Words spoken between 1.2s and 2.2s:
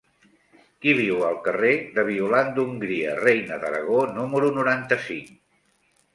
al carrer de